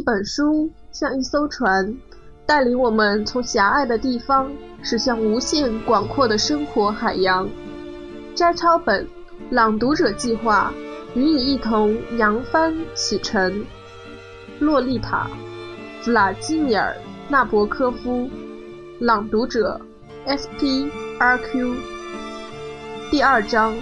[0.00, 1.94] 一本书像一艘船，
[2.46, 4.50] 带领我们从狭隘的地方
[4.82, 7.46] 驶向无限广阔的生活海洋。
[8.34, 9.06] 摘抄本，
[9.50, 10.72] 朗读者计划
[11.14, 13.62] 与你一同扬帆启程。
[14.58, 15.28] 洛丽塔，
[16.00, 16.96] 弗拉基米尔·
[17.30, 18.26] 纳博科夫，
[19.00, 19.78] 朗读者
[20.24, 20.90] S.P.
[21.18, 21.74] R.Q。
[23.10, 23.74] 第二章。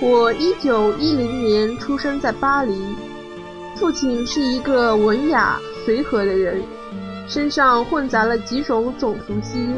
[0.00, 2.72] 我一九一零年出生在巴黎，
[3.78, 6.60] 父亲是一个文雅随和的人，
[7.28, 9.76] 身上混杂了几种种族基因。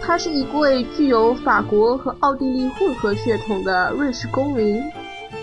[0.00, 4.80] 他是一位具有法国和奥地利混合血统的瑞士公民，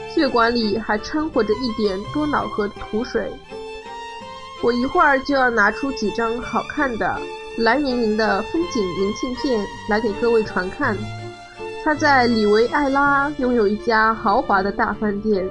[0.09, 3.29] 血管里还掺和着一点多瑙河的土水。
[4.63, 7.19] 我一会儿就要拿出几张好看的
[7.57, 10.95] 蓝莹莹的风景明信片来给各位传看。
[11.83, 15.45] 他在里维埃拉拥有一家豪华的大饭店。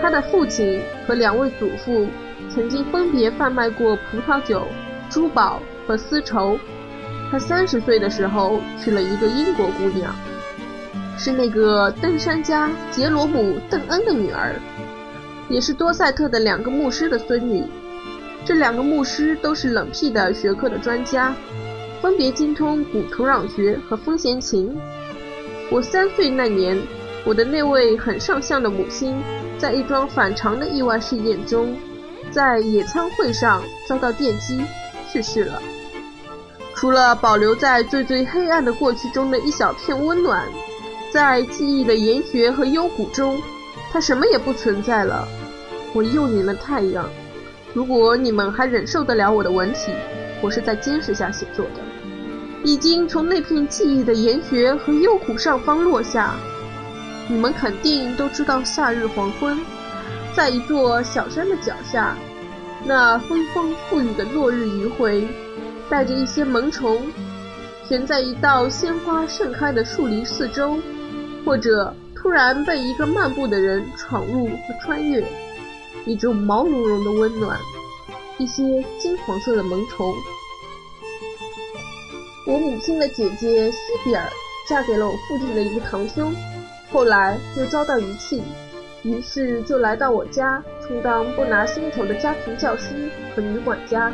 [0.00, 2.06] 他的父亲和两位祖父
[2.48, 4.66] 曾经分别贩卖过葡萄酒、
[5.10, 6.58] 珠宝和丝绸。
[7.30, 10.14] 他三十岁的时候娶了一个英国姑娘，
[11.16, 14.54] 是那个登山家杰罗姆·邓恩的女儿，
[15.48, 17.62] 也是多塞特的两个牧师的孙女。
[18.44, 21.32] 这两个牧师都是冷僻的学科的专家，
[22.00, 24.76] 分别精通古土壤学和风弦琴。
[25.70, 26.76] 我三岁那年，
[27.24, 29.14] 我的那位很上相的母亲，
[29.60, 31.76] 在一桩反常的意外事件中，
[32.30, 34.64] 在野餐会上遭到电击，
[35.12, 35.60] 去世了。
[36.74, 40.48] 除了保留在最最黑暗的过去中的一小片温暖，
[41.12, 43.38] 在记忆的岩穴和幽谷中，
[43.92, 45.28] 它什么也不存在了。
[45.92, 47.06] 我幼年的太阳，
[47.74, 49.92] 如果你们还忍受得了我的文体，
[50.40, 51.82] 我是在监视下写作的。
[52.64, 56.34] 已经从那片记忆的岩穴和幽谷上方落下。
[57.30, 59.56] 你们肯定都知道，夏日黄昏，
[60.34, 62.16] 在一座小山的脚下，
[62.84, 65.28] 那风风馥郁的落日余晖，
[65.88, 67.00] 带着一些萌虫，
[67.88, 70.76] 悬在一道鲜花盛开的树林四周，
[71.44, 75.24] 或者突然被一个漫步的人闯入和穿越，
[76.06, 77.56] 一种毛茸茸的温暖，
[78.38, 80.12] 一些金黄色的萌虫。
[82.44, 84.24] 我母亲的姐姐西比尔
[84.68, 86.34] 嫁给了我父亲的一个堂兄，
[86.92, 88.42] 后来又遭到遗弃，
[89.02, 94.12] 于是就来到我家充当不拿薪酬的家庭教师和女管家。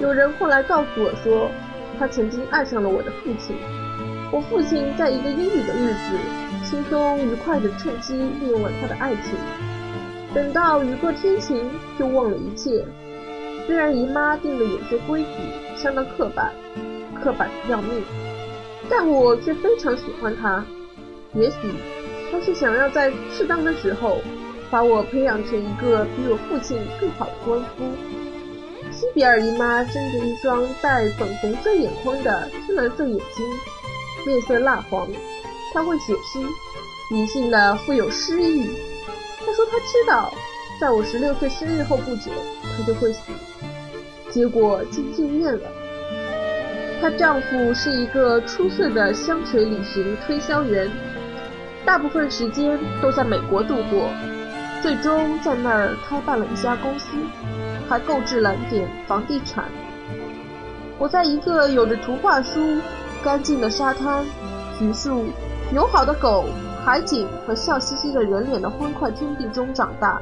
[0.00, 1.50] 有人后来告诉我说，
[1.98, 3.56] 他曾经爱上了我的父亲。
[4.30, 9.34] 我父亲在一个阴雨的日子，轻松愉快地趁机利用了他的爱情。
[10.34, 12.84] 等到雨过天晴，就忘了一切。
[13.66, 16.52] 虽然姨妈定的有些规矩，相当刻板。
[17.24, 18.04] 刻板的要命，
[18.90, 20.62] 但我却非常喜欢他。
[21.36, 21.56] 也许
[22.32, 24.18] 他是想要在适当的时候
[24.70, 27.84] 把我培养成一个比我父亲更好的官夫。
[28.90, 33.46] 西比尔姨妈睁着一双带粉红色眼眶的天蓝色眼睛，
[34.26, 35.06] 面色蜡黄。
[35.74, 36.40] 她会写诗，
[37.12, 38.70] 女性的富有诗意。
[39.44, 40.32] 她说她知道，
[40.80, 42.32] 在我十六岁生日后不久，
[42.62, 43.20] 她就会死。
[44.30, 45.68] 结果竟应验了。
[47.00, 50.90] 她丈夫是一个出色的香水旅行推销员，
[51.86, 54.10] 大部分时间都在美国度过，
[54.82, 57.16] 最终在那儿开办了一家公司，
[57.88, 59.64] 还购置了点房地产。
[60.98, 62.60] 我在一个有着图画书、
[63.22, 64.24] 干净的沙滩、
[64.76, 65.26] 橘树、
[65.72, 66.46] 友好的狗、
[66.84, 70.20] 海景和笑嘻嘻的人脸的欢快天地中长大，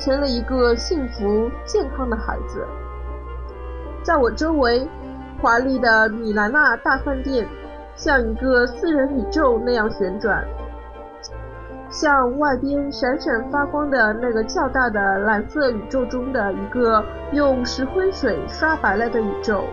[0.00, 2.66] 成了一个幸福健康的孩子。
[4.02, 4.88] 在我周围。
[5.40, 7.46] 华丽的米兰纳大饭店
[7.94, 10.44] 像一个私人宇宙那样旋转，
[11.90, 19.64] 像外边闪闪发光的那个较大的蓝色宇宙中的一个用石灰水刷白了的宇宙。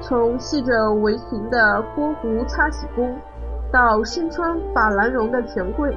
[0.00, 3.16] 从系着围裙的郭湖擦洗工，
[3.72, 5.96] 到身穿法兰绒的权贵，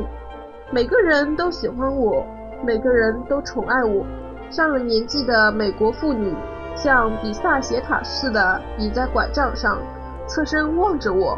[0.71, 2.25] 每个人都喜欢我，
[2.63, 4.05] 每个人都宠爱我。
[4.49, 6.35] 上了年纪的美国妇女。
[6.75, 9.79] 像比萨斜塔似的倚在拐杖上，
[10.27, 11.35] 侧身望着我，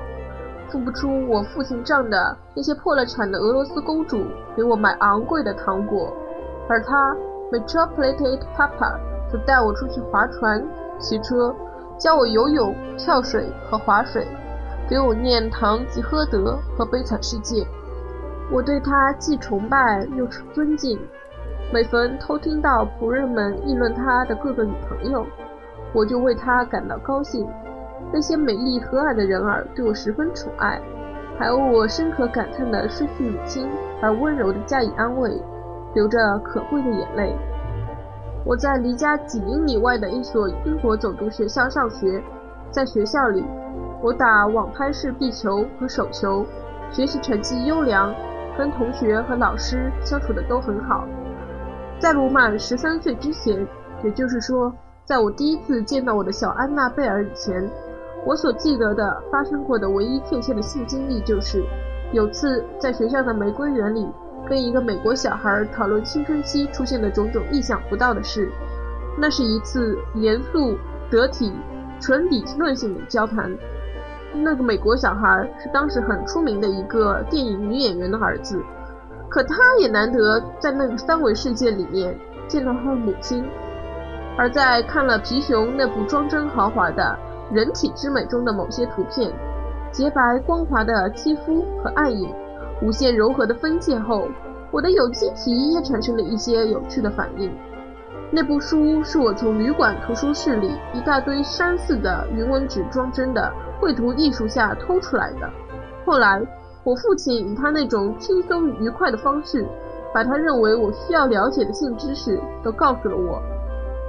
[0.72, 4.24] 付不出我父亲账的那些破了产的俄罗斯公主
[4.56, 6.14] 给我买昂贵的糖果，
[6.68, 7.16] 而他
[7.52, 9.00] Metropolitan Papa
[9.32, 10.64] 则带我出去划船、
[11.00, 11.54] 骑车，
[11.98, 14.28] 教我游泳、跳水和划水，
[14.88, 17.64] 给我念《堂吉诃德》和《悲惨世界》。
[18.52, 21.00] 我对他既崇拜又尊敬。
[21.72, 25.24] 每逢偷听到仆人们议论他的各个女朋友，
[25.94, 27.48] 我就为他感到高兴。
[28.12, 30.82] 那些美丽和蔼的人儿对我十分宠爱，
[31.38, 33.70] 还有我深可感叹的失去母亲
[34.02, 35.30] 而温柔地加以安慰，
[35.94, 37.36] 流着可贵的眼泪。
[38.46, 42.24] 我在离家几英里外的一所英国走读学校上学，
[42.72, 43.44] 在学校里，
[44.02, 46.46] 我打网拍式壁球和手球，
[46.90, 48.14] 学习成绩优良，
[48.58, 51.06] 跟同学和老师相处的都很好。
[52.00, 53.68] 在鲁满十三岁之前，
[54.04, 54.74] 也就是说，
[55.04, 57.70] 在我第一次见到我的小安娜贝尔以前，
[58.26, 61.64] 我所记得的发生过的唯一确切的性经历就是，
[62.12, 64.08] 有次在学校的玫瑰园里。
[64.48, 68.50] 跟一个美国小孩讨论青春期出现的种种意想不到的事，
[69.18, 70.76] 那是一次严肃、
[71.12, 71.54] 得体、
[72.00, 73.56] 纯理论性的交谈。
[74.34, 78.60] 那个美国小孩是当时很出名的一个电影女演员的儿子，
[79.30, 82.18] 可他也难得在那个三维世界里面
[82.48, 83.46] 见到他的母亲。
[84.38, 87.16] 而在看了皮熊那部装帧豪华的
[87.52, 89.32] 人体之美中的某些图片，
[89.92, 92.34] 洁白光滑的肌肤和暗影。
[92.82, 94.28] 无限柔和的分界后，
[94.72, 97.52] 我的有机体也产生了一些有趣的反应。
[98.32, 105.50] 那部书是我从旅馆图书室里一大堆山似的云纹纸装帧的绘图艺术下偷出来的。
[106.06, 106.40] 后来，
[106.84, 109.66] 我父亲以他那种轻松愉快的方式，
[110.14, 113.42] 把他认为我需要了解的性知识都告诉了我。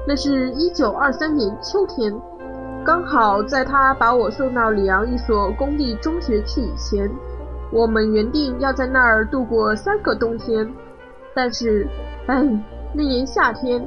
[0.07, 2.15] 那是一九二三年秋天，
[2.85, 7.11] 刚好在他把我送到里昂一所公立中学去以前。
[7.71, 10.69] 我们原定要在那儿度过三个冬天，
[11.35, 11.87] 但是，
[12.27, 12.43] 哎，
[12.93, 13.81] 那年夏天，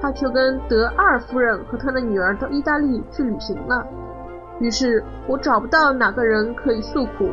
[0.00, 3.86] 他却跟德阿尔夫人和他的女儿到意大利去旅行了。
[4.58, 7.30] 于是我找不到哪个人可以诉苦，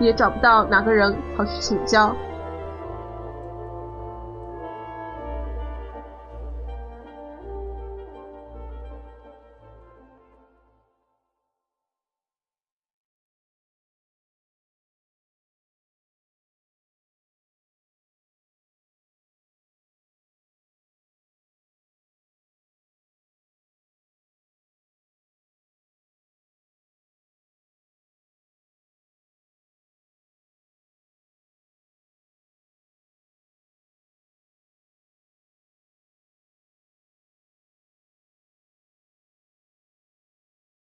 [0.00, 2.14] 也找不到哪个人好去请教。